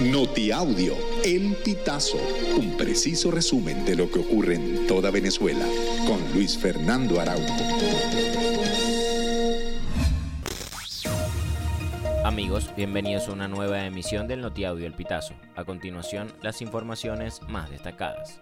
Notiaudio, 0.00 0.96
El 1.24 1.54
Pitazo, 1.64 2.18
un 2.56 2.76
preciso 2.76 3.30
resumen 3.30 3.84
de 3.84 3.94
lo 3.94 4.10
que 4.10 4.18
ocurre 4.18 4.56
en 4.56 4.88
toda 4.88 5.12
Venezuela, 5.12 5.64
con 6.04 6.20
Luis 6.34 6.58
Fernando 6.58 7.20
Araújo. 7.20 7.54
Amigos, 12.24 12.70
bienvenidos 12.76 13.28
a 13.28 13.32
una 13.32 13.46
nueva 13.46 13.86
emisión 13.86 14.26
del 14.26 14.40
Notiaudio 14.40 14.86
El 14.86 14.94
Pitazo. 14.94 15.34
A 15.54 15.64
continuación, 15.64 16.32
las 16.42 16.60
informaciones 16.60 17.40
más 17.48 17.70
destacadas. 17.70 18.40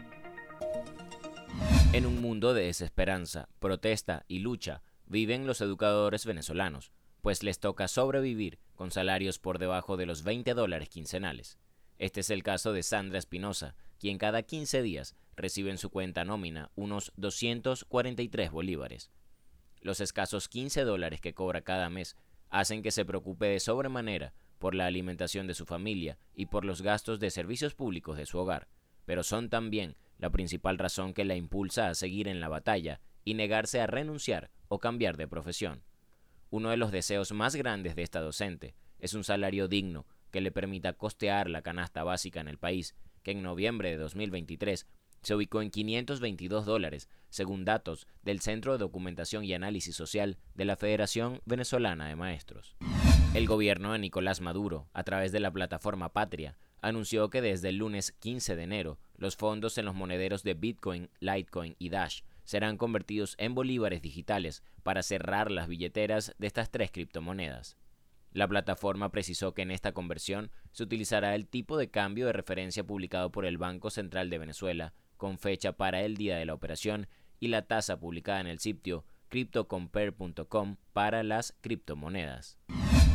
En 1.93 2.07
un 2.07 2.23
mundo 2.23 2.55
de 2.55 2.64
desesperanza, 2.64 3.48
protesta 3.59 4.25
y 4.27 4.39
lucha, 4.39 4.80
viven 5.07 5.46
los 5.46 5.61
educadores 5.61 6.25
venezolanos, 6.25 6.93
pues 7.23 7.43
les 7.43 7.61
toca 7.61 7.89
sobrevivir 7.89 8.59
con 8.75 8.91
salarios 8.91 9.39
por 9.39 9.59
debajo 9.59 9.96
de 9.96 10.07
los 10.07 10.25
20 10.25 10.54
dólares 10.54 10.89
quincenales. 10.89 11.57
Este 11.98 12.21
es 12.21 12.30
el 12.30 12.43
caso 12.43 12.72
de 12.72 12.82
Sandra 12.82 13.18
Espinosa, 13.18 13.76
quien 13.98 14.18
cada 14.18 14.43
15 14.43 14.82
días 14.82 15.14
recibe 15.36 15.71
en 15.71 15.79
su 15.79 15.89
cuenta 15.89 16.25
nómina 16.25 16.71
unos 16.75 17.12
243 17.17 18.50
bolívares. 18.50 19.12
Los 19.81 20.00
escasos 20.00 20.48
15 20.48 20.82
dólares 20.82 21.21
que 21.21 21.32
cobra 21.32 21.62
cada 21.62 21.89
mes 21.90 22.17
hacen 22.50 22.82
que 22.82 22.90
se 22.90 23.04
preocupe 23.04 23.46
de 23.46 23.61
sobremanera 23.61 24.34
por 24.59 24.75
la 24.75 24.86
alimentación 24.86 25.46
de 25.46 25.54
su 25.54 25.64
familia 25.64 26.18
y 26.34 26.46
por 26.46 26.64
los 26.64 26.82
gastos 26.82 27.20
de 27.20 27.31
servicios 27.31 27.75
públicos 27.75 28.17
de 28.17 28.26
su 28.26 28.39
hogar, 28.39 28.68
pero 29.07 29.23
son 29.23 29.48
también 29.48 29.96
la 30.18 30.31
principal 30.31 30.79
razón 30.79 31.14
que 31.14 31.25
la 31.25 31.36
impulsa 31.36 31.89
a 31.89 31.95
seguir 31.95 32.27
en 32.27 32.41
la 32.41 32.48
batalla 32.48 33.00
y 33.25 33.34
negarse 33.34 33.81
a 33.81 33.86
renunciar 33.86 34.50
o 34.69 34.81
cambiar 34.81 35.17
de 35.17 35.28
profesión. 35.28 35.83
Uno 36.52 36.69
de 36.69 36.77
los 36.77 36.92
deseos 36.92 37.33
más 37.33 37.56
grandes 37.56 37.97
de 37.97 38.02
esta 38.02 38.20
docente 38.20 38.74
es 38.98 39.14
un 39.14 39.24
salario 39.24 39.69
digno 39.69 40.05
que 40.30 40.42
le 40.42 40.52
permita 40.52 40.92
costear 40.92 41.48
la 41.48 41.62
canasta 41.62 42.05
básica 42.05 42.42
en 42.42 42.48
el 42.48 42.58
país, 42.58 42.94
que 43.22 43.30
en 43.30 43.42
noviembre 43.42 43.88
de 43.88 43.97
2023 43.97 44.86
se 45.22 45.34
ubicó 45.34 45.62
en 45.62 45.70
522 45.70 46.67
dólares, 46.67 47.09
según 47.31 47.64
datos 47.64 48.06
del 48.22 48.41
Centro 48.41 48.72
de 48.72 48.78
Documentación 48.81 49.44
y 49.44 49.55
Análisis 49.55 49.97
Social 49.97 50.36
de 50.55 50.67
la 50.67 50.77
Federación 50.77 51.41
Venezolana 51.47 52.06
de 52.06 52.17
Maestros. 52.17 52.77
El 53.33 53.47
gobierno 53.47 53.94
de 53.94 54.00
Nicolás 54.00 54.42
Maduro, 54.42 54.91
a 54.92 55.05
través 55.05 55.33
de 55.33 55.41
la 55.41 55.53
plataforma 55.53 56.12
Patria, 56.12 56.59
anunció 56.83 57.31
que 57.31 57.41
desde 57.41 57.70
el 57.70 57.77
lunes 57.77 58.12
15 58.12 58.56
de 58.56 58.62
enero 58.62 58.98
los 59.16 59.37
fondos 59.37 59.78
en 59.78 59.87
los 59.87 59.94
monederos 59.94 60.42
de 60.42 60.53
Bitcoin, 60.53 61.09
Litecoin 61.19 61.77
y 61.78 61.89
Dash 61.89 62.20
serán 62.45 62.77
convertidos 62.77 63.35
en 63.39 63.55
bolívares 63.55 64.03
digitales 64.03 64.62
para 64.83 65.03
cerrar 65.03 65.51
las 65.51 65.69
billeteras 65.69 66.35
de 66.39 66.47
estas 66.47 66.71
tres 66.71 66.91
criptomonedas. 66.91 67.77
La 68.33 68.49
plataforma 68.49 69.11
precisó 69.11 69.53
que 69.53 69.62
en 69.62 69.71
esta 69.71 69.93
conversión 69.93 70.51
se 70.73 70.83
utilizará 70.83 71.34
el 71.34 71.47
tipo 71.47 71.77
de 71.77 71.91
cambio 71.91 72.27
de 72.27 72.33
referencia 72.33 72.84
publicado 72.84 73.31
por 73.31 73.45
el 73.45 73.59
Banco 73.59 73.91
Central 73.91 74.31
de 74.31 74.39
Venezuela 74.39 74.95
con 75.17 75.39
fecha 75.39 75.73
para 75.73 76.03
el 76.03 76.17
día 76.17 76.37
de 76.37 76.47
la 76.47 76.55
operación 76.55 77.09
y 77.39 77.49
la 77.49 77.62
tasa 77.62 78.01
publicada 78.01 78.41
en 78.41 78.47
el 78.47 78.59
sitio 78.59 79.05
cryptocompare.com 79.29 80.77
para 80.93 81.23
las 81.23 81.55
criptomonedas. 81.61 82.59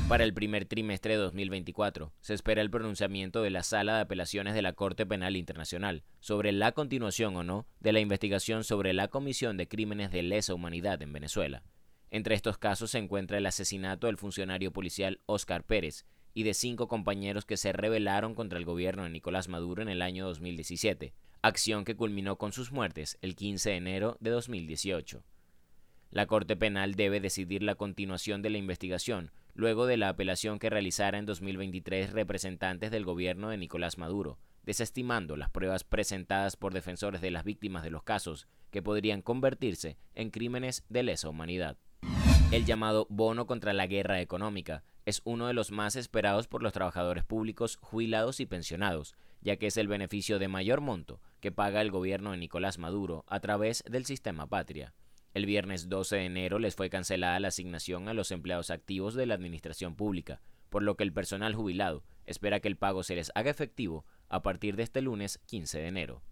Para 0.08 0.24
el 0.24 0.34
primer 0.34 0.64
trimestre 0.64 1.16
de 1.16 1.22
2024 1.22 2.14
se 2.22 2.34
espera 2.34 2.62
el 2.62 2.70
pronunciamiento 2.70 3.42
de 3.42 3.50
la 3.50 3.62
Sala 3.62 3.96
de 3.96 4.02
Apelaciones 4.04 4.54
de 4.54 4.62
la 4.62 4.72
Corte 4.72 5.06
Penal 5.06 5.36
Internacional 5.36 6.06
sobre 6.22 6.54
la 6.54 6.72
continuación 6.72 7.36
o 7.36 7.44
no 7.44 7.68
de 7.82 7.92
la 7.92 8.00
investigación 8.00 8.64
sobre 8.64 8.94
la 8.94 9.10
comisión 9.10 9.58
de 9.58 9.68
crímenes 9.68 10.10
de 10.12 10.24
lesa 10.24 10.54
humanidad 10.54 11.02
en 11.02 11.12
Venezuela. 11.12 11.62
Entre 12.10 12.36
estos 12.36 12.58
casos 12.58 12.92
se 12.92 13.00
encuentra 13.00 13.38
el 13.38 13.46
asesinato 13.46 14.08
del 14.08 14.16
funcionario 14.16 14.72
policial 14.72 15.20
Oscar 15.26 15.66
Pérez 15.66 16.06
y 16.34 16.44
de 16.44 16.54
cinco 16.54 16.88
compañeros 16.88 17.44
que 17.44 17.58
se 17.58 17.74
rebelaron 17.74 18.34
contra 18.34 18.60
el 18.60 18.64
gobierno 18.64 19.04
de 19.04 19.10
Nicolás 19.10 19.50
Maduro 19.50 19.82
en 19.82 19.90
el 19.90 20.02
año 20.02 20.26
2017, 20.26 21.14
acción 21.42 21.84
que 21.84 21.98
culminó 21.98 22.38
con 22.38 22.54
sus 22.54 22.72
muertes 22.72 23.18
el 23.22 23.36
15 23.36 23.72
de 23.72 23.76
enero 23.76 24.18
de 24.22 24.30
2018. 24.30 25.22
La 26.12 26.26
Corte 26.28 26.56
Penal 26.56 26.96
debe 26.96 27.20
decidir 27.20 27.62
la 27.62 27.76
continuación 27.76 28.42
de 28.42 28.50
la 28.50 28.58
investigación 28.58 29.32
luego 29.58 29.88
de 29.88 29.98
la 29.98 30.10
apelación 30.10 30.60
que 30.60 30.70
realizara 30.70 31.18
en 31.18 31.26
2023 31.26 32.14
representantes 32.14 32.92
del 32.92 33.04
gobierno 33.04 33.50
de 33.50 33.58
Nicolás 33.58 33.98
Maduro, 33.98 34.38
desestimando 34.64 35.36
las 35.36 35.50
pruebas 35.50 35.84
presentadas 35.84 36.56
por 36.56 36.76
defensores 36.76 37.22
de 37.22 37.32
las 37.32 37.44
víctimas 37.44 37.84
de 37.84 37.90
los 37.90 38.04
casos 38.04 38.48
que 38.70 38.84
podrían 38.84 39.24
convertirse 39.24 39.98
en 40.14 40.30
crímenes 40.30 40.86
de 40.90 41.02
lesa 41.02 41.28
humanidad. 41.28 41.76
El 42.52 42.66
llamado 42.66 43.08
bono 43.10 43.48
contra 43.48 43.74
la 43.74 43.88
guerra 43.88 44.22
económica 44.22 44.84
es 45.06 45.22
uno 45.24 45.48
de 45.48 45.54
los 45.54 45.72
más 45.72 45.96
esperados 45.96 46.48
por 46.48 46.62
los 46.62 46.72
trabajadores 46.72 47.24
públicos 47.24 47.80
jubilados 47.82 48.40
y 48.40 48.46
pensionados, 48.46 49.16
ya 49.42 49.58
que 49.58 49.68
es 49.68 49.78
el 49.78 49.88
beneficio 49.88 50.38
de 50.38 50.50
mayor 50.50 50.82
monto 50.82 51.20
que 51.40 51.52
paga 51.52 51.82
el 51.82 51.90
gobierno 51.90 52.32
de 52.32 52.38
Nicolás 52.38 52.78
Maduro 52.78 53.26
a 53.28 53.40
través 53.40 53.84
del 53.90 54.06
sistema 54.06 54.46
patria. 54.46 54.94
El 55.38 55.46
viernes 55.46 55.88
12 55.88 56.16
de 56.16 56.26
enero 56.26 56.58
les 56.58 56.74
fue 56.74 56.90
cancelada 56.90 57.40
la 57.40 57.50
asignación 57.50 58.10
a 58.10 58.16
los 58.16 58.32
empleados 58.32 58.72
activos 58.72 59.14
de 59.14 59.28
la 59.28 59.36
administración 59.36 59.96
pública, 59.96 60.42
por 60.72 60.82
lo 60.82 60.98
que 60.98 61.04
el 61.04 61.14
personal 61.14 61.54
jubilado 61.54 62.04
espera 62.26 62.60
que 62.60 62.68
el 62.68 62.76
pago 62.76 63.04
se 63.04 63.14
les 63.14 63.32
haga 63.36 63.52
efectivo 63.52 64.04
a 64.30 64.42
partir 64.42 64.76
de 64.76 64.82
este 64.82 65.00
lunes 65.00 65.40
15 65.46 65.78
de 65.78 65.88
enero. 65.90 66.24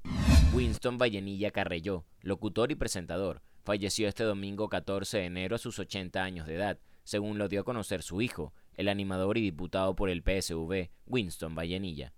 Winston 0.56 0.98
Vallenilla 0.98 1.52
Carrelló, 1.52 2.04
locutor 2.22 2.72
y 2.72 2.76
presentador, 2.76 3.44
falleció 3.64 4.08
este 4.08 4.24
domingo 4.24 4.70
14 4.70 5.20
de 5.20 5.26
enero 5.26 5.58
a 5.58 5.60
sus 5.60 5.78
80 5.78 6.24
años 6.24 6.48
de 6.48 6.56
edad, 6.56 6.80
según 7.04 7.38
lo 7.38 7.48
dio 7.48 7.62
a 7.62 7.64
conocer 7.64 8.02
su 8.02 8.24
hijo, 8.24 8.56
el 8.74 8.88
animador 8.88 9.38
y 9.38 9.42
diputado 9.42 9.96
por 9.96 10.10
el 10.10 10.24
PSV, 10.24 10.90
Winston 11.06 11.54
Vallenilla. 11.54 12.12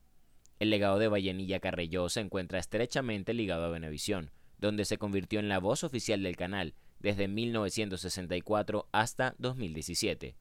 El 0.57 0.69
legado 0.69 0.99
de 0.99 1.09
Vallenilla 1.09 1.59
Carrelló 1.59 2.07
se 2.07 2.21
encuentra 2.21 2.59
estrechamente 2.59 3.33
ligado 3.33 3.65
a 3.65 3.69
Venevisión, 3.71 4.31
donde 4.59 4.85
se 4.85 4.97
convirtió 4.97 5.39
en 5.39 5.49
la 5.49 5.59
voz 5.59 5.83
oficial 5.83 6.23
del 6.23 6.35
canal 6.35 6.73
desde 6.99 7.27
1964 7.27 8.87
hasta 8.91 9.35
2017. 9.37 10.35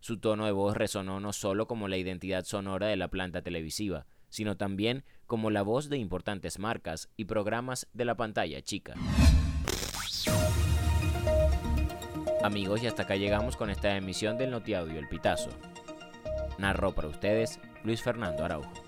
Su 0.00 0.18
tono 0.18 0.46
de 0.46 0.52
voz 0.52 0.76
resonó 0.76 1.20
no 1.20 1.32
solo 1.32 1.66
como 1.66 1.88
la 1.88 1.96
identidad 1.96 2.44
sonora 2.44 2.86
de 2.86 2.96
la 2.96 3.08
planta 3.08 3.42
televisiva, 3.42 4.06
sino 4.28 4.56
también 4.56 5.04
como 5.26 5.50
la 5.50 5.62
voz 5.62 5.88
de 5.88 5.98
importantes 5.98 6.58
marcas 6.58 7.08
y 7.16 7.24
programas 7.24 7.88
de 7.92 8.04
la 8.04 8.16
pantalla 8.16 8.62
chica. 8.62 8.94
Amigos, 12.42 12.82
y 12.82 12.86
hasta 12.86 13.02
acá 13.02 13.16
llegamos 13.16 13.56
con 13.56 13.68
esta 13.68 13.96
emisión 13.96 14.38
del 14.38 14.52
Notiaudio 14.52 14.98
El 14.98 15.08
Pitazo. 15.08 15.50
Narró 16.58 16.94
para 16.94 17.08
ustedes 17.08 17.58
Luis 17.82 18.02
Fernando 18.02 18.44
Araujo. 18.44 18.87